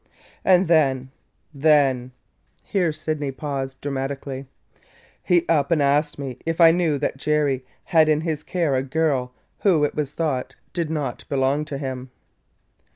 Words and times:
And 0.43 0.67
then– 0.67 1.11
then," 1.53 2.11
here 2.63 2.91
Sydney 2.91 3.31
paused 3.31 3.79
dramatically, 3.81 4.47
"he 5.21 5.45
up 5.47 5.69
and 5.69 5.79
asked 5.79 6.17
me 6.17 6.39
if 6.43 6.59
I 6.59 6.71
knew 6.71 6.97
that 6.97 7.17
Jerry 7.17 7.63
had 7.83 8.09
in 8.09 8.21
his 8.21 8.41
care 8.41 8.73
a 8.73 8.81
girl 8.81 9.31
who, 9.59 9.83
it 9.83 9.93
was 9.93 10.09
thought, 10.09 10.55
did 10.73 10.89
not 10.89 11.25
belong 11.29 11.65
to 11.65 11.77
him! 11.77 12.09